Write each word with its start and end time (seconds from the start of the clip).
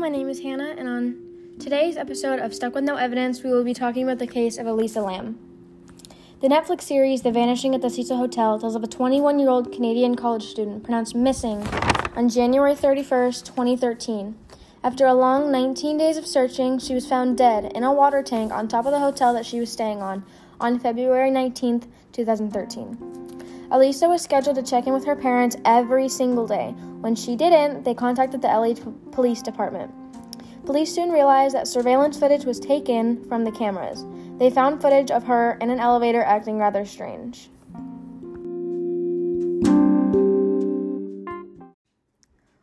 my 0.00 0.08
name 0.08 0.30
is 0.30 0.40
Hannah, 0.40 0.74
and 0.78 0.88
on 0.88 1.18
today's 1.58 1.98
episode 1.98 2.38
of 2.38 2.54
Stuck 2.54 2.74
with 2.74 2.84
No 2.84 2.96
Evidence, 2.96 3.42
we 3.42 3.50
will 3.50 3.62
be 3.62 3.74
talking 3.74 4.02
about 4.02 4.18
the 4.18 4.26
case 4.26 4.56
of 4.56 4.66
Elisa 4.66 5.02
Lam. 5.02 5.38
The 6.40 6.48
Netflix 6.48 6.82
series 6.82 7.20
The 7.20 7.30
Vanishing 7.30 7.74
at 7.74 7.82
the 7.82 7.90
Cecil 7.90 8.16
Hotel 8.16 8.58
tells 8.58 8.74
of 8.74 8.82
a 8.82 8.86
21 8.86 9.38
year 9.38 9.50
old 9.50 9.70
Canadian 9.70 10.14
college 10.14 10.44
student 10.44 10.84
pronounced 10.84 11.14
missing 11.14 11.68
on 12.16 12.30
January 12.30 12.74
31st, 12.74 13.44
2013. 13.44 14.38
After 14.82 15.04
a 15.04 15.12
long 15.12 15.52
19 15.52 15.98
days 15.98 16.16
of 16.16 16.26
searching, 16.26 16.78
she 16.78 16.94
was 16.94 17.06
found 17.06 17.36
dead 17.36 17.70
in 17.74 17.84
a 17.84 17.92
water 17.92 18.22
tank 18.22 18.52
on 18.52 18.68
top 18.68 18.86
of 18.86 18.92
the 18.92 19.00
hotel 19.00 19.34
that 19.34 19.44
she 19.44 19.60
was 19.60 19.70
staying 19.70 20.00
on 20.00 20.24
on 20.58 20.78
February 20.78 21.30
19th, 21.30 21.88
2013. 22.12 23.20
Elisa 23.72 24.08
was 24.08 24.20
scheduled 24.20 24.56
to 24.56 24.64
check 24.64 24.88
in 24.88 24.92
with 24.92 25.04
her 25.04 25.14
parents 25.14 25.56
every 25.64 26.08
single 26.08 26.44
day. 26.44 26.74
When 27.02 27.14
she 27.14 27.36
didn't, 27.36 27.84
they 27.84 27.94
contacted 27.94 28.42
the 28.42 28.48
LA 28.48 28.74
Police 29.12 29.42
Department. 29.42 29.94
Police 30.66 30.92
soon 30.92 31.10
realized 31.10 31.54
that 31.54 31.68
surveillance 31.68 32.18
footage 32.18 32.44
was 32.44 32.58
taken 32.58 33.24
from 33.28 33.44
the 33.44 33.52
cameras. 33.52 34.04
They 34.38 34.50
found 34.50 34.82
footage 34.82 35.12
of 35.12 35.22
her 35.24 35.56
in 35.60 35.70
an 35.70 35.78
elevator 35.78 36.20
acting 36.20 36.58
rather 36.58 36.84
strange. 36.84 37.48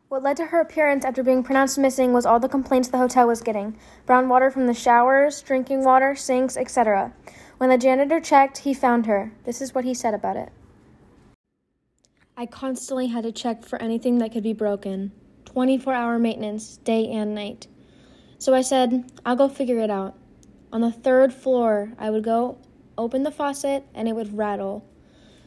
What 0.08 0.22
led 0.22 0.36
to 0.36 0.46
her 0.46 0.60
appearance 0.60 1.06
after 1.06 1.22
being 1.22 1.42
pronounced 1.42 1.78
missing 1.78 2.12
was 2.12 2.26
all 2.26 2.38
the 2.38 2.50
complaints 2.50 2.88
the 2.88 2.98
hotel 2.98 3.26
was 3.26 3.40
getting 3.40 3.78
brown 4.04 4.28
water 4.28 4.50
from 4.50 4.66
the 4.66 4.74
showers, 4.74 5.40
drinking 5.40 5.84
water, 5.84 6.14
sinks, 6.14 6.58
etc. 6.58 7.14
When 7.56 7.70
the 7.70 7.78
janitor 7.78 8.20
checked, 8.20 8.58
he 8.58 8.74
found 8.74 9.06
her. 9.06 9.32
This 9.44 9.62
is 9.62 9.74
what 9.74 9.84
he 9.84 9.94
said 9.94 10.12
about 10.12 10.36
it. 10.36 10.50
I 12.40 12.46
constantly 12.46 13.08
had 13.08 13.24
to 13.24 13.32
check 13.32 13.64
for 13.64 13.82
anything 13.82 14.18
that 14.18 14.30
could 14.30 14.44
be 14.44 14.52
broken 14.52 15.10
24 15.46 15.92
hour 15.92 16.20
maintenance, 16.20 16.76
day 16.76 17.08
and 17.08 17.34
night. 17.34 17.66
So 18.38 18.54
I 18.54 18.60
said, 18.60 19.10
I'll 19.26 19.34
go 19.34 19.48
figure 19.48 19.80
it 19.80 19.90
out. 19.90 20.16
On 20.72 20.80
the 20.80 20.92
third 20.92 21.34
floor, 21.34 21.94
I 21.98 22.10
would 22.10 22.22
go 22.22 22.58
open 22.96 23.24
the 23.24 23.32
faucet 23.32 23.86
and 23.92 24.06
it 24.06 24.14
would 24.14 24.38
rattle. 24.38 24.88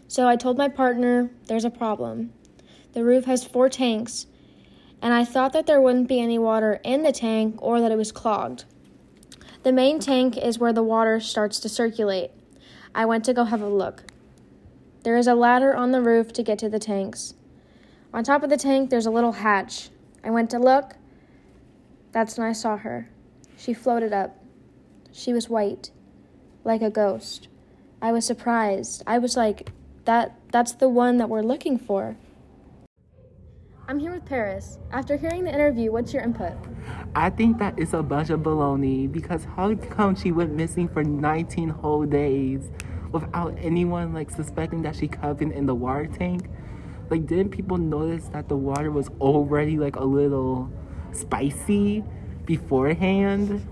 So 0.09 0.27
I 0.27 0.35
told 0.35 0.57
my 0.57 0.67
partner, 0.67 1.31
There's 1.45 1.63
a 1.63 1.69
problem. 1.69 2.33
The 2.91 3.05
roof 3.05 3.23
has 3.23 3.45
four 3.45 3.69
tanks, 3.69 4.25
and 5.01 5.13
I 5.13 5.23
thought 5.23 5.53
that 5.53 5.67
there 5.67 5.79
wouldn't 5.79 6.09
be 6.09 6.19
any 6.19 6.39
water 6.39 6.81
in 6.83 7.03
the 7.03 7.13
tank 7.13 7.55
or 7.59 7.79
that 7.79 7.93
it 7.93 7.97
was 7.97 8.11
clogged. 8.11 8.65
The 9.63 9.71
main 9.71 9.99
tank 9.99 10.35
is 10.35 10.59
where 10.59 10.73
the 10.73 10.83
water 10.83 11.21
starts 11.21 11.57
to 11.61 11.69
circulate. 11.69 12.31
I 12.93 13.05
went 13.05 13.23
to 13.25 13.33
go 13.33 13.45
have 13.45 13.61
a 13.61 13.69
look. 13.69 14.10
There 15.03 15.17
is 15.17 15.25
a 15.27 15.33
ladder 15.33 15.75
on 15.75 15.91
the 15.91 16.01
roof 16.01 16.31
to 16.33 16.43
get 16.43 16.59
to 16.59 16.69
the 16.69 16.77
tanks. 16.77 17.33
On 18.13 18.23
top 18.23 18.43
of 18.43 18.51
the 18.51 18.57
tank, 18.57 18.89
there's 18.89 19.07
a 19.07 19.11
little 19.11 19.31
hatch. 19.31 19.89
I 20.23 20.29
went 20.29 20.51
to 20.51 20.59
look. 20.59 20.93
That's 22.11 22.37
when 22.37 22.47
I 22.47 22.53
saw 22.53 22.77
her. 22.77 23.09
She 23.57 23.73
floated 23.73 24.13
up. 24.13 24.37
She 25.11 25.33
was 25.33 25.49
white, 25.49 25.89
like 26.63 26.83
a 26.83 26.91
ghost. 26.91 27.47
I 27.99 28.11
was 28.11 28.25
surprised. 28.25 29.01
I 29.07 29.17
was 29.17 29.35
like, 29.35 29.71
that 30.05 30.39
that's 30.51 30.73
the 30.73 30.89
one 30.89 31.17
that 31.17 31.29
we're 31.29 31.41
looking 31.41 31.79
for. 31.79 32.17
I'm 33.87 33.99
here 33.99 34.13
with 34.13 34.25
Paris. 34.25 34.77
After 34.91 35.17
hearing 35.17 35.43
the 35.43 35.53
interview, 35.53 35.91
what's 35.91 36.13
your 36.13 36.23
input? 36.23 36.53
I 37.15 37.29
think 37.29 37.57
that 37.57 37.77
is 37.79 37.93
a 37.93 38.03
bunch 38.03 38.29
of 38.29 38.41
baloney 38.41 39.11
because 39.11 39.45
how 39.55 39.73
come 39.75 40.15
she 40.15 40.31
went 40.31 40.53
missing 40.53 40.87
for 40.87 41.03
19 41.03 41.69
whole 41.69 42.05
days 42.05 42.69
without 43.11 43.55
anyone 43.59 44.13
like 44.13 44.29
suspecting 44.29 44.81
that 44.83 44.95
she 44.95 45.07
covered 45.07 45.51
in 45.51 45.65
the 45.65 45.75
water 45.75 46.07
tank? 46.07 46.47
Like, 47.09 47.25
didn't 47.25 47.49
people 47.49 47.77
notice 47.77 48.25
that 48.29 48.47
the 48.47 48.55
water 48.55 48.89
was 48.89 49.09
already 49.19 49.77
like 49.77 49.97
a 49.97 50.03
little 50.03 50.71
spicy 51.11 52.03
beforehand? 52.45 53.67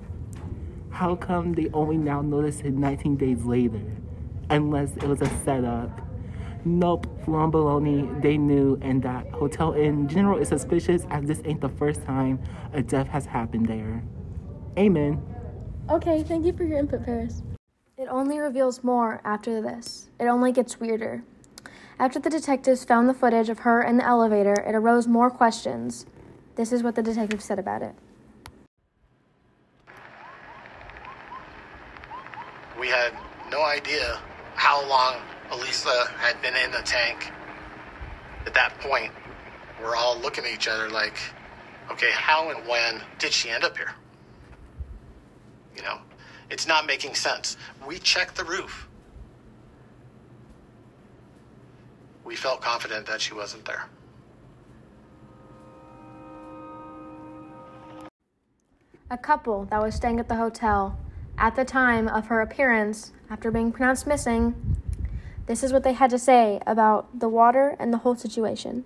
How 0.89 1.15
come 1.15 1.53
they 1.53 1.69
only 1.73 1.97
now 1.97 2.21
noticed 2.21 2.61
it 2.61 2.73
19 2.73 3.15
days 3.15 3.45
later? 3.45 3.81
Unless 4.49 4.97
it 4.97 5.03
was 5.03 5.21
a 5.21 5.29
setup. 5.45 6.01
Nope, 6.65 7.07
Flomboloni, 7.25 8.21
they 8.21 8.37
knew, 8.37 8.77
and 8.81 9.01
that 9.03 9.29
hotel 9.31 9.71
in 9.73 10.09
general 10.09 10.37
is 10.37 10.49
suspicious 10.49 11.05
as 11.09 11.23
this 11.25 11.41
ain't 11.45 11.61
the 11.61 11.69
first 11.69 12.03
time 12.03 12.39
a 12.73 12.81
death 12.81 13.07
has 13.07 13.25
happened 13.25 13.67
there. 13.67 14.03
Amen. 14.77 15.23
Okay, 15.89 16.23
thank 16.23 16.45
you 16.45 16.51
for 16.51 16.65
your 16.65 16.79
input, 16.79 17.05
Paris. 17.05 17.41
It 17.99 18.07
only 18.09 18.39
reveals 18.39 18.81
more 18.81 19.19
after 19.25 19.61
this. 19.61 20.07
It 20.21 20.27
only 20.27 20.53
gets 20.53 20.79
weirder. 20.79 21.21
After 21.99 22.17
the 22.17 22.29
detectives 22.29 22.85
found 22.85 23.09
the 23.09 23.13
footage 23.13 23.49
of 23.49 23.59
her 23.59 23.81
in 23.83 23.97
the 23.97 24.05
elevator, 24.05 24.53
it 24.53 24.73
arose 24.73 25.05
more 25.05 25.29
questions. 25.29 26.05
This 26.55 26.71
is 26.71 26.81
what 26.81 26.95
the 26.95 27.03
detective 27.03 27.41
said 27.41 27.59
about 27.59 27.81
it. 27.81 27.93
We 32.79 32.87
had 32.87 33.11
no 33.51 33.63
idea 33.63 34.21
how 34.55 34.87
long 34.87 35.17
Elisa 35.51 36.05
had 36.19 36.41
been 36.41 36.55
in 36.55 36.71
the 36.71 36.81
tank. 36.83 37.33
At 38.45 38.53
that 38.53 38.79
point, 38.79 39.11
we're 39.81 39.97
all 39.97 40.17
looking 40.17 40.45
at 40.45 40.53
each 40.53 40.69
other 40.69 40.89
like, 40.89 41.17
okay, 41.91 42.11
how 42.13 42.49
and 42.49 42.65
when 42.65 43.01
did 43.17 43.33
she 43.33 43.49
end 43.49 43.65
up 43.65 43.75
here? 43.75 43.91
You 45.75 45.81
know, 45.81 45.99
it's 46.49 46.67
not 46.67 46.85
making 46.85 47.15
sense. 47.15 47.57
We 47.87 47.99
checked 47.99 48.35
the 48.35 48.43
roof. 48.43 48.87
We 52.23 52.35
felt 52.35 52.61
confident 52.61 53.05
that 53.07 53.21
she 53.21 53.33
wasn't 53.33 53.65
there. 53.65 53.85
A 59.11 59.17
couple 59.17 59.65
that 59.65 59.81
was 59.81 59.95
staying 59.95 60.19
at 60.19 60.27
the 60.27 60.35
hotel 60.35 60.99
at 61.37 61.55
the 61.55 61.65
time 61.65 62.07
of 62.07 62.27
her 62.27 62.41
appearance 62.41 63.11
after 63.29 63.49
being 63.49 63.71
pronounced 63.71 64.05
missing 64.05 64.77
this 65.49 65.63
is 65.63 65.73
what 65.73 65.83
they 65.83 65.93
had 65.93 66.11
to 66.11 66.19
say 66.19 66.59
about 66.67 67.19
the 67.19 67.27
water 67.27 67.75
and 67.79 67.91
the 67.91 67.97
whole 67.97 68.15
situation. 68.15 68.85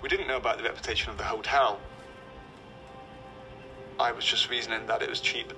We 0.00 0.08
didn't 0.08 0.28
know 0.28 0.36
about 0.36 0.58
the 0.58 0.62
reputation 0.62 1.10
of 1.10 1.18
the 1.18 1.24
hotel. 1.24 1.80
I 4.02 4.10
was 4.10 4.24
just 4.24 4.50
reasoning 4.50 4.84
that 4.88 5.00
it 5.00 5.08
was 5.08 5.20
cheap. 5.20 5.52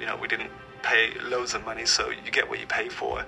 You 0.00 0.06
know, 0.06 0.16
we 0.16 0.26
didn't 0.26 0.50
pay 0.82 1.12
loads 1.20 1.54
of 1.54 1.64
money, 1.64 1.86
so 1.86 2.10
you 2.10 2.30
get 2.32 2.48
what 2.48 2.58
you 2.58 2.66
pay 2.66 2.88
for. 2.88 3.24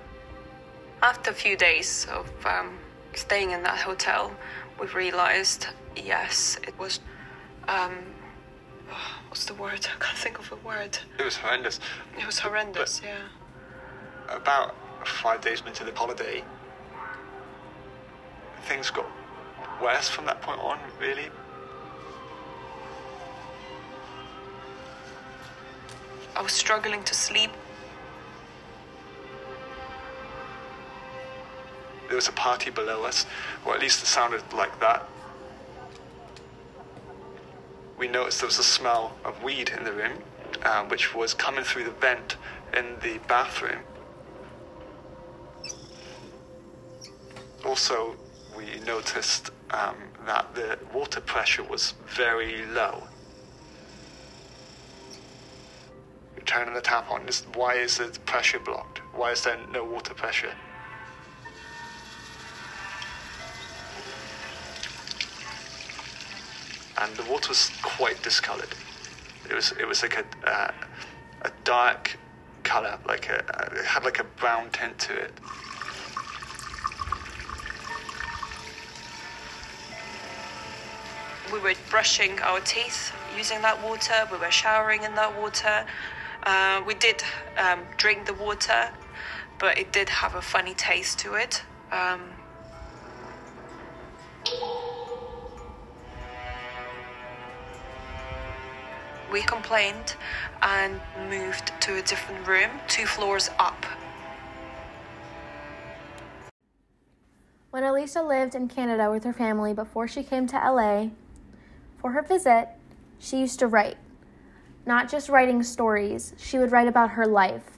After 1.01 1.31
a 1.31 1.33
few 1.33 1.55
days 1.55 2.05
of 2.11 2.29
um, 2.45 2.77
staying 3.13 3.51
in 3.51 3.63
that 3.63 3.77
hotel, 3.77 4.35
we 4.79 4.87
realized 4.87 5.67
yes, 5.95 6.59
it 6.67 6.77
was 6.77 6.99
um, 7.69 7.97
what's 9.29 9.45
the 9.45 9.53
word? 9.53 9.87
I 9.95 10.03
can't 10.03 10.17
think 10.17 10.37
of 10.37 10.51
a 10.51 10.57
word. 10.67 10.97
It 11.17 11.23
was 11.23 11.37
horrendous. 11.37 11.79
It 12.19 12.25
was 12.25 12.39
horrendous, 12.39 12.99
But- 12.99 13.07
yeah. 13.07 14.35
About 14.35 14.75
five 15.05 15.41
days 15.41 15.63
into 15.65 15.83
the 15.83 15.93
holiday, 15.93 16.43
things 18.63 18.89
got 18.91 19.05
worse 19.81 20.07
from 20.09 20.25
that 20.25 20.41
point 20.41 20.59
on, 20.61 20.77
really. 20.99 21.29
I 26.35 26.41
was 26.41 26.53
struggling 26.53 27.03
to 27.03 27.13
sleep. 27.13 27.51
There 32.07 32.15
was 32.15 32.27
a 32.27 32.33
party 32.33 32.71
below 32.71 33.03
us, 33.03 33.25
or 33.65 33.73
at 33.73 33.81
least 33.81 34.03
it 34.03 34.07
sounded 34.07 34.41
like 34.53 34.79
that. 34.79 35.07
We 37.97 38.07
noticed 38.07 38.39
there 38.39 38.47
was 38.47 38.59
a 38.59 38.63
smell 38.63 39.15
of 39.23 39.43
weed 39.43 39.69
in 39.69 39.83
the 39.83 39.93
room, 39.93 40.17
um, 40.63 40.89
which 40.89 41.13
was 41.13 41.33
coming 41.33 41.63
through 41.63 41.83
the 41.83 41.91
vent 41.91 42.37
in 42.75 42.97
the 43.01 43.19
bathroom. 43.27 43.79
Also, 47.63 48.15
we 48.57 48.79
noticed 48.85 49.51
um, 49.69 49.95
that 50.25 50.53
the 50.55 50.79
water 50.93 51.21
pressure 51.21 51.63
was 51.63 51.93
very 52.07 52.65
low. 52.65 53.03
Turning 56.51 56.73
the 56.73 56.81
tap 56.81 57.09
on, 57.09 57.21
why 57.53 57.75
is 57.75 57.95
the 57.95 58.07
pressure 58.25 58.59
blocked? 58.59 58.97
Why 59.13 59.31
is 59.31 59.41
there 59.45 59.57
no 59.71 59.85
water 59.85 60.13
pressure? 60.13 60.51
and 66.97 67.15
the 67.15 67.23
water 67.31 67.47
was 67.47 67.71
quite 67.81 68.21
discolored. 68.21 68.75
It 69.49 69.53
was 69.53 69.71
it 69.79 69.87
was 69.87 70.01
like 70.01 70.17
a 70.17 70.49
uh, 70.49 70.71
a 71.43 71.51
dark 71.63 72.17
color, 72.63 72.99
like 73.07 73.29
a 73.29 73.37
it 73.71 73.85
had 73.85 74.03
like 74.03 74.19
a 74.19 74.25
brown 74.25 74.69
tint 74.71 74.99
to 74.99 75.15
it. 75.15 75.31
We 81.53 81.59
were 81.59 81.75
brushing 81.89 82.41
our 82.41 82.59
teeth 82.59 83.13
using 83.37 83.61
that 83.61 83.81
water. 83.81 84.27
We 84.29 84.37
were 84.37 84.51
showering 84.51 85.03
in 85.03 85.15
that 85.15 85.39
water. 85.39 85.85
Uh, 86.43 86.81
we 86.87 86.95
did 86.95 87.23
um, 87.57 87.81
drink 87.97 88.25
the 88.25 88.33
water, 88.33 88.89
but 89.59 89.77
it 89.77 89.91
did 89.91 90.09
have 90.09 90.35
a 90.35 90.41
funny 90.41 90.73
taste 90.73 91.19
to 91.19 91.35
it. 91.35 91.63
Um, 91.91 92.21
we 99.31 99.41
complained 99.41 100.15
and 100.61 100.99
moved 101.29 101.71
to 101.81 101.97
a 101.97 102.01
different 102.01 102.45
room, 102.47 102.69
two 102.87 103.05
floors 103.05 103.49
up. 103.59 103.85
When 107.69 107.83
Elisa 107.83 108.21
lived 108.21 108.55
in 108.55 108.67
Canada 108.67 109.09
with 109.09 109.23
her 109.23 109.31
family 109.31 109.73
before 109.73 110.07
she 110.07 110.23
came 110.23 110.45
to 110.47 110.57
LA 110.57 111.09
for 111.99 112.11
her 112.11 112.21
visit, 112.21 112.67
she 113.19 113.39
used 113.39 113.59
to 113.59 113.67
write. 113.67 113.97
Not 114.85 115.09
just 115.09 115.29
writing 115.29 115.63
stories, 115.63 116.33
she 116.37 116.57
would 116.57 116.71
write 116.71 116.87
about 116.87 117.11
her 117.11 117.25
life. 117.25 117.77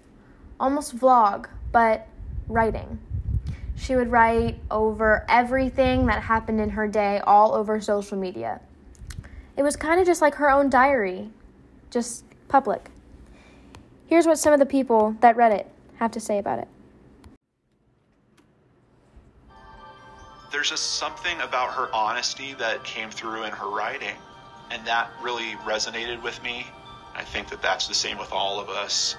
Almost 0.59 0.97
vlog, 0.97 1.47
but 1.71 2.07
writing. 2.47 2.99
She 3.75 3.95
would 3.95 4.09
write 4.09 4.59
over 4.71 5.25
everything 5.27 6.05
that 6.05 6.23
happened 6.23 6.61
in 6.61 6.69
her 6.71 6.87
day 6.87 7.19
all 7.19 7.53
over 7.53 7.81
social 7.81 8.17
media. 8.17 8.61
It 9.57 9.63
was 9.63 9.75
kind 9.75 9.99
of 9.99 10.05
just 10.05 10.21
like 10.21 10.35
her 10.35 10.49
own 10.49 10.69
diary, 10.69 11.29
just 11.89 12.23
public. 12.47 12.89
Here's 14.07 14.25
what 14.25 14.39
some 14.39 14.53
of 14.53 14.59
the 14.59 14.65
people 14.65 15.15
that 15.19 15.35
read 15.35 15.51
it 15.51 15.69
have 15.97 16.11
to 16.11 16.19
say 16.19 16.37
about 16.37 16.59
it. 16.59 16.67
there's 20.53 20.69
just 20.69 20.93
something 20.93 21.41
about 21.41 21.73
her 21.73 21.93
honesty 21.93 22.53
that 22.53 22.81
came 22.83 23.09
through 23.09 23.43
in 23.43 23.51
her 23.51 23.69
writing, 23.69 24.15
and 24.69 24.85
that 24.85 25.09
really 25.21 25.55
resonated 25.65 26.21
with 26.21 26.41
me. 26.43 26.65
I 27.15 27.23
think 27.23 27.49
that 27.49 27.61
that's 27.61 27.87
the 27.87 27.93
same 27.93 28.17
with 28.17 28.31
all 28.31 28.59
of 28.59 28.69
us. 28.69 29.15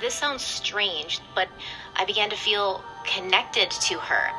This 0.00 0.14
sounds 0.14 0.42
strange, 0.44 1.20
but 1.34 1.48
I 1.96 2.04
began 2.04 2.30
to 2.30 2.36
feel 2.36 2.82
connected 3.04 3.70
to 3.70 3.94
her. 3.98 4.30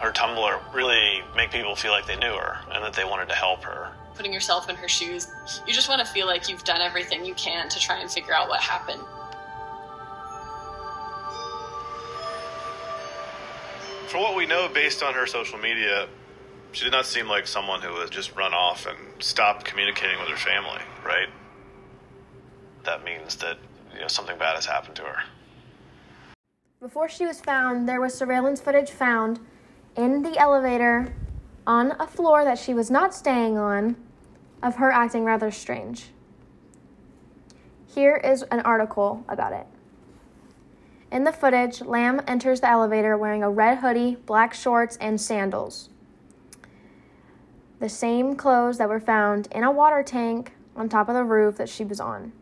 Her 0.00 0.12
Tumblr 0.12 0.74
really 0.74 1.22
make 1.34 1.50
people 1.50 1.74
feel 1.76 1.92
like 1.92 2.06
they 2.06 2.16
knew 2.16 2.34
her 2.34 2.58
and 2.72 2.84
that 2.84 2.92
they 2.92 3.04
wanted 3.04 3.28
to 3.28 3.34
help 3.34 3.62
her. 3.64 3.92
Putting 4.14 4.32
yourself 4.32 4.68
in 4.68 4.76
her 4.76 4.88
shoes, 4.88 5.28
you 5.66 5.72
just 5.72 5.88
want 5.88 6.00
to 6.00 6.06
feel 6.06 6.26
like 6.26 6.48
you've 6.48 6.64
done 6.64 6.80
everything 6.80 7.24
you 7.24 7.34
can 7.34 7.68
to 7.68 7.78
try 7.78 8.00
and 8.00 8.10
figure 8.10 8.34
out 8.34 8.48
what 8.48 8.60
happened. 8.60 9.00
For 14.08 14.18
what 14.18 14.36
we 14.36 14.46
know 14.46 14.68
based 14.68 15.02
on 15.02 15.14
her 15.14 15.26
social 15.26 15.58
media, 15.58 16.08
she 16.76 16.84
did 16.84 16.92
not 16.92 17.06
seem 17.06 17.26
like 17.26 17.46
someone 17.46 17.80
who 17.80 17.90
would 17.94 18.10
just 18.10 18.36
run 18.36 18.52
off 18.52 18.84
and 18.84 18.98
stop 19.18 19.64
communicating 19.64 20.20
with 20.20 20.28
her 20.28 20.36
family, 20.36 20.82
right? 21.02 21.28
That 22.84 23.02
means 23.02 23.36
that 23.36 23.56
you 23.94 24.00
know 24.00 24.08
something 24.08 24.36
bad 24.36 24.56
has 24.56 24.66
happened 24.66 24.94
to 24.96 25.02
her. 25.04 25.22
Before 26.78 27.08
she 27.08 27.24
was 27.24 27.40
found, 27.40 27.88
there 27.88 27.98
was 27.98 28.12
surveillance 28.12 28.60
footage 28.60 28.90
found 28.90 29.40
in 29.96 30.22
the 30.22 30.36
elevator 30.36 31.14
on 31.66 31.92
a 31.98 32.06
floor 32.06 32.44
that 32.44 32.58
she 32.58 32.74
was 32.74 32.90
not 32.90 33.14
staying 33.14 33.56
on 33.56 33.96
of 34.62 34.76
her 34.76 34.90
acting 34.90 35.24
rather 35.24 35.50
strange. 35.50 36.10
Here 37.86 38.16
is 38.16 38.42
an 38.50 38.60
article 38.60 39.24
about 39.30 39.54
it. 39.54 39.66
In 41.10 41.24
the 41.24 41.32
footage, 41.32 41.80
Lam 41.80 42.20
enters 42.26 42.60
the 42.60 42.68
elevator 42.68 43.16
wearing 43.16 43.42
a 43.42 43.48
red 43.48 43.78
hoodie, 43.78 44.16
black 44.26 44.52
shorts, 44.52 44.98
and 44.98 45.18
sandals. 45.18 45.88
The 47.78 47.88
same 47.88 48.36
clothes 48.36 48.78
that 48.78 48.88
were 48.88 49.00
found 49.00 49.48
in 49.50 49.62
a 49.62 49.70
water 49.70 50.02
tank 50.02 50.52
on 50.74 50.88
top 50.88 51.08
of 51.08 51.14
the 51.14 51.24
roof 51.24 51.56
that 51.56 51.68
she 51.68 51.84
was 51.84 52.00
on. 52.00 52.32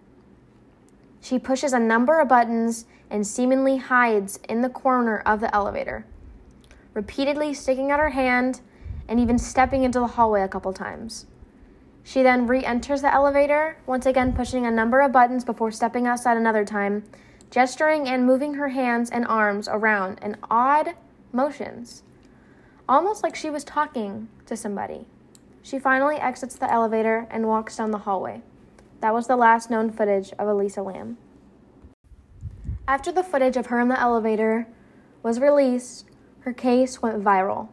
She 1.20 1.38
pushes 1.38 1.72
a 1.72 1.78
number 1.78 2.20
of 2.20 2.28
buttons 2.28 2.86
and 3.10 3.26
seemingly 3.26 3.78
hides 3.78 4.38
in 4.48 4.60
the 4.60 4.68
corner 4.68 5.18
of 5.20 5.40
the 5.40 5.54
elevator, 5.54 6.06
repeatedly 6.92 7.54
sticking 7.54 7.90
out 7.90 8.00
her 8.00 8.10
hand 8.10 8.60
and 9.08 9.18
even 9.18 9.38
stepping 9.38 9.84
into 9.84 10.00
the 10.00 10.06
hallway 10.06 10.42
a 10.42 10.48
couple 10.48 10.72
times. 10.72 11.26
She 12.02 12.22
then 12.22 12.46
re 12.46 12.64
enters 12.64 13.00
the 13.00 13.12
elevator, 13.12 13.78
once 13.86 14.06
again 14.06 14.34
pushing 14.34 14.66
a 14.66 14.70
number 14.70 15.00
of 15.00 15.12
buttons 15.12 15.44
before 15.44 15.70
stepping 15.70 16.06
outside 16.06 16.36
another 16.36 16.64
time 16.64 17.04
gesturing 17.54 18.08
and 18.08 18.26
moving 18.26 18.54
her 18.54 18.70
hands 18.70 19.08
and 19.10 19.24
arms 19.28 19.68
around 19.70 20.18
in 20.20 20.36
odd 20.50 20.88
motions, 21.32 22.02
almost 22.88 23.22
like 23.22 23.36
she 23.36 23.48
was 23.48 23.62
talking 23.62 24.28
to 24.44 24.56
somebody. 24.56 25.06
She 25.64 25.78
finally 25.78 26.16
exits 26.16 26.56
the 26.56 26.70
elevator 26.70 27.26
and 27.30 27.48
walks 27.48 27.78
down 27.78 27.90
the 27.90 27.98
hallway. 27.98 28.42
That 29.00 29.14
was 29.14 29.26
the 29.26 29.34
last 29.34 29.70
known 29.70 29.90
footage 29.90 30.30
of 30.38 30.46
Elisa 30.46 30.82
Lam. 30.82 31.16
After 32.86 33.10
the 33.10 33.22
footage 33.22 33.56
of 33.56 33.66
her 33.66 33.80
in 33.80 33.88
the 33.88 33.98
elevator 33.98 34.68
was 35.22 35.40
released, 35.40 36.04
her 36.40 36.52
case 36.52 37.00
went 37.00 37.24
viral. 37.24 37.68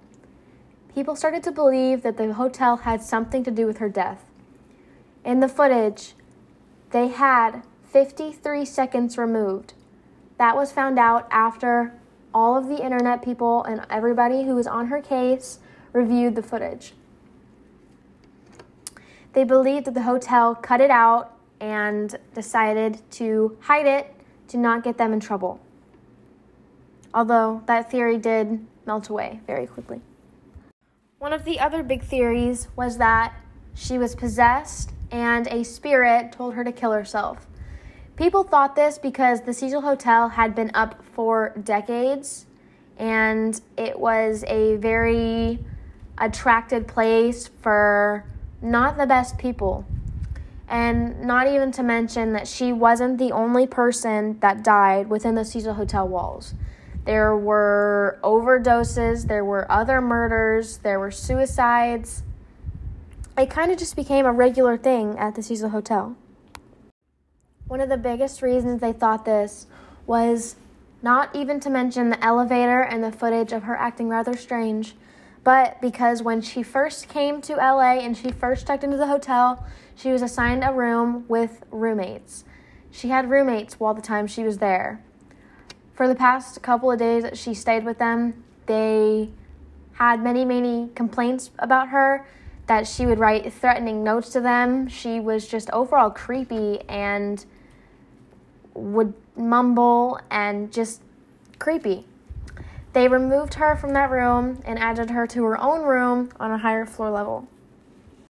People 0.95 1.17
started 1.17 1.43
to 1.43 1.51
believe 1.51 2.01
that 2.01 2.15
the 2.15 2.33
hotel 2.33 2.77
had 2.77 3.03
something 3.03 3.43
to 3.43 3.51
do 3.51 3.65
with 3.65 3.79
her 3.79 3.89
death. 3.89 4.23
In 5.25 5.41
the 5.41 5.49
footage, 5.49 6.15
they 6.91 7.09
had 7.09 7.61
53 7.83 8.63
seconds 8.63 9.17
removed. 9.17 9.73
That 10.37 10.55
was 10.55 10.71
found 10.71 10.97
out 10.97 11.27
after 11.29 11.93
all 12.33 12.57
of 12.57 12.69
the 12.69 12.81
internet 12.81 13.21
people 13.21 13.65
and 13.65 13.85
everybody 13.89 14.43
who 14.43 14.55
was 14.55 14.65
on 14.65 14.87
her 14.87 15.01
case 15.01 15.59
reviewed 15.91 16.35
the 16.35 16.41
footage. 16.41 16.93
They 19.33 19.43
believed 19.43 19.85
that 19.85 19.93
the 19.93 20.03
hotel 20.03 20.55
cut 20.55 20.81
it 20.81 20.91
out 20.91 21.37
and 21.59 22.17
decided 22.33 23.01
to 23.11 23.57
hide 23.61 23.85
it 23.85 24.13
to 24.49 24.57
not 24.57 24.83
get 24.83 24.97
them 24.97 25.13
in 25.13 25.19
trouble. 25.19 25.59
Although 27.13 27.63
that 27.65 27.89
theory 27.91 28.17
did 28.17 28.65
melt 28.85 29.09
away 29.09 29.39
very 29.47 29.67
quickly. 29.67 30.01
One 31.19 31.33
of 31.33 31.45
the 31.45 31.59
other 31.59 31.83
big 31.83 32.03
theories 32.03 32.67
was 32.75 32.97
that 32.97 33.33
she 33.73 33.97
was 33.97 34.15
possessed 34.15 34.91
and 35.11 35.47
a 35.47 35.63
spirit 35.63 36.31
told 36.31 36.55
her 36.55 36.63
to 36.63 36.71
kill 36.71 36.91
herself. 36.91 37.47
People 38.15 38.43
thought 38.43 38.75
this 38.75 38.97
because 38.97 39.41
the 39.41 39.53
Cecil 39.53 39.81
Hotel 39.81 40.29
had 40.29 40.55
been 40.55 40.71
up 40.73 41.03
for 41.13 41.53
decades 41.63 42.45
and 42.97 43.61
it 43.77 43.99
was 43.99 44.43
a 44.47 44.75
very 44.77 45.59
attracted 46.17 46.87
place 46.87 47.49
for 47.61 48.25
not 48.61 48.97
the 48.97 49.05
best 49.05 49.37
people. 49.37 49.85
And 50.67 51.21
not 51.21 51.47
even 51.47 51.71
to 51.73 51.83
mention 51.83 52.33
that 52.33 52.47
she 52.47 52.71
wasn't 52.71 53.17
the 53.17 53.31
only 53.31 53.67
person 53.67 54.39
that 54.39 54.63
died 54.63 55.09
within 55.09 55.35
the 55.35 55.43
Cecil 55.43 55.73
Hotel 55.73 56.07
walls. 56.07 56.53
There 57.03 57.35
were 57.35 58.19
overdoses, 58.23 59.27
there 59.27 59.43
were 59.43 59.69
other 59.69 59.99
murders, 59.99 60.77
there 60.77 60.99
were 60.99 61.11
suicides. 61.11 62.23
It 63.37 63.49
kind 63.49 63.71
of 63.71 63.77
just 63.77 63.95
became 63.95 64.25
a 64.25 64.31
regular 64.31 64.77
thing 64.77 65.17
at 65.17 65.35
the 65.35 65.43
Cecil 65.43 65.69
Hotel. 65.69 66.15
One 67.67 67.81
of 67.81 67.89
the 67.89 67.97
biggest 67.97 68.41
reasons 68.41 68.81
they 68.81 68.93
thought 68.93 69.25
this 69.25 69.65
was 70.05 70.55
not 71.01 71.35
even 71.35 71.59
to 71.61 71.69
mention 71.69 72.09
the 72.09 72.23
elevator 72.23 72.81
and 72.81 73.03
the 73.03 73.11
footage 73.11 73.51
of 73.51 73.63
her 73.63 73.75
acting 73.75 74.07
rather 74.07 74.37
strange, 74.37 74.95
but 75.43 75.81
because 75.81 76.21
when 76.21 76.41
she 76.41 76.61
first 76.63 77.07
came 77.07 77.41
to 77.41 77.55
LA 77.55 77.99
and 77.99 78.15
she 78.15 78.31
first 78.31 78.67
checked 78.67 78.83
into 78.83 78.97
the 78.97 79.07
hotel, 79.07 79.65
she 79.95 80.11
was 80.11 80.21
assigned 80.21 80.63
a 80.63 80.71
room 80.71 81.25
with 81.27 81.63
roommates. 81.71 82.43
She 82.91 83.09
had 83.09 83.29
roommates 83.29 83.79
while 83.79 83.93
the 83.93 84.01
time 84.01 84.27
she 84.27 84.43
was 84.43 84.59
there. 84.59 85.01
For 85.93 86.07
the 86.07 86.15
past 86.15 86.61
couple 86.61 86.91
of 86.91 86.99
days 86.99 87.23
that 87.23 87.37
she 87.37 87.53
stayed 87.53 87.85
with 87.85 87.97
them, 87.97 88.43
they 88.65 89.29
had 89.93 90.23
many, 90.23 90.45
many 90.45 90.89
complaints 90.95 91.51
about 91.59 91.89
her 91.89 92.25
that 92.67 92.87
she 92.87 93.05
would 93.05 93.19
write 93.19 93.51
threatening 93.51 94.03
notes 94.03 94.29
to 94.29 94.41
them. 94.41 94.87
She 94.87 95.19
was 95.19 95.47
just 95.47 95.69
overall 95.71 96.09
creepy 96.09 96.79
and 96.87 97.43
would 98.73 99.13
mumble 99.35 100.19
and 100.29 100.71
just 100.71 101.01
creepy. 101.59 102.05
They 102.93 103.07
removed 103.07 103.53
her 103.55 103.75
from 103.75 103.93
that 103.93 104.11
room 104.11 104.61
and 104.65 104.77
added 104.77 105.09
her 105.11 105.25
to 105.27 105.43
her 105.45 105.61
own 105.61 105.83
room 105.83 106.29
on 106.39 106.51
a 106.51 106.57
higher 106.57 106.85
floor 106.85 107.09
level. 107.09 107.47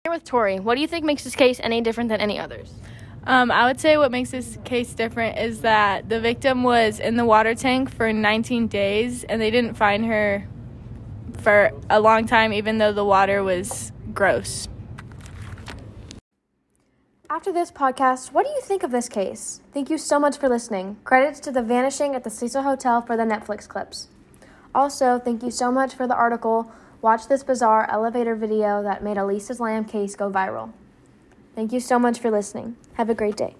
Here 0.04 0.12
with 0.12 0.24
Tori, 0.24 0.60
what 0.60 0.74
do 0.74 0.80
you 0.80 0.86
think 0.86 1.04
makes 1.04 1.24
this 1.24 1.34
case 1.34 1.60
any 1.62 1.80
different 1.80 2.10
than 2.10 2.20
any 2.20 2.38
others? 2.38 2.72
Um, 3.24 3.50
I 3.50 3.66
would 3.66 3.80
say 3.80 3.96
what 3.96 4.10
makes 4.10 4.30
this 4.30 4.58
case 4.64 4.94
different 4.94 5.38
is 5.38 5.60
that 5.60 6.08
the 6.08 6.20
victim 6.20 6.62
was 6.62 7.00
in 7.00 7.16
the 7.16 7.24
water 7.24 7.54
tank 7.54 7.94
for 7.94 8.12
19 8.12 8.68
days 8.68 9.24
and 9.24 9.40
they 9.40 9.50
didn't 9.50 9.74
find 9.74 10.06
her 10.06 10.46
for 11.38 11.70
a 11.88 12.00
long 12.00 12.26
time, 12.26 12.52
even 12.52 12.78
though 12.78 12.92
the 12.92 13.04
water 13.04 13.42
was 13.42 13.92
gross. 14.12 14.68
After 17.28 17.52
this 17.52 17.70
podcast, 17.70 18.32
what 18.32 18.44
do 18.44 18.50
you 18.50 18.60
think 18.60 18.82
of 18.82 18.90
this 18.90 19.08
case? 19.08 19.60
Thank 19.72 19.88
you 19.88 19.98
so 19.98 20.18
much 20.18 20.36
for 20.36 20.48
listening. 20.48 20.96
Credits 21.04 21.40
to 21.40 21.52
The 21.52 21.62
Vanishing 21.62 22.14
at 22.14 22.24
the 22.24 22.30
Cecil 22.30 22.62
Hotel 22.62 23.00
for 23.00 23.16
the 23.16 23.22
Netflix 23.22 23.68
clips. 23.68 24.08
Also, 24.74 25.18
thank 25.18 25.42
you 25.42 25.50
so 25.50 25.72
much 25.72 25.94
for 25.94 26.06
the 26.06 26.14
article, 26.14 26.70
Watch 27.02 27.26
This 27.28 27.42
Bizarre 27.42 27.90
Elevator 27.90 28.36
Video 28.36 28.82
that 28.82 29.02
made 29.02 29.16
Elisa's 29.16 29.58
lamb 29.58 29.84
case 29.84 30.14
go 30.14 30.30
viral. 30.30 30.72
Thank 31.54 31.72
you 31.72 31.80
so 31.80 31.98
much 31.98 32.18
for 32.18 32.30
listening. 32.30 32.76
Have 32.94 33.10
a 33.10 33.14
great 33.14 33.36
day. 33.36 33.56